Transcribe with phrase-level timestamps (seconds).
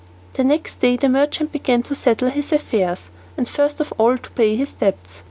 [0.33, 4.31] The next day the merchant began to settle his affairs, and first of all to
[4.31, 5.19] pay his debts.